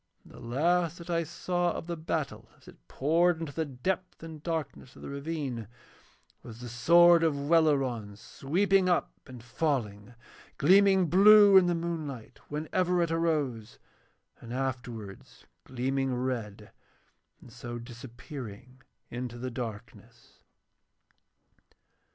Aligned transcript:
And 0.23 0.33
the 0.33 0.39
last 0.39 0.97
that 0.97 1.11
I 1.11 1.23
saw 1.23 1.73
of 1.73 1.85
the 1.85 1.95
battle 1.95 2.49
as 2.57 2.67
it 2.67 2.87
poured 2.87 3.39
into 3.39 3.53
the 3.53 3.65
depth 3.65 4.23
and 4.23 4.41
darkness 4.41 4.95
of 4.95 5.03
the 5.03 5.11
ravine 5.11 5.67
was 6.41 6.59
the 6.59 6.69
sword 6.69 7.21
of 7.21 7.35
Welleran 7.47 8.15
sweeping 8.15 8.89
up 8.89 9.11
and 9.27 9.43
falling, 9.43 10.15
gleaming 10.57 11.05
blue 11.05 11.55
in 11.55 11.67
the 11.67 11.75
moonlight 11.75 12.39
whenever 12.49 13.03
it 13.03 13.11
arose 13.11 13.77
and 14.39 14.51
afterwards 14.51 15.45
gleaming 15.65 16.15
red, 16.15 16.71
and 17.39 17.53
so 17.53 17.77
disappearing 17.77 18.81
into 19.11 19.37
the 19.37 19.51
darkness. 19.51 20.41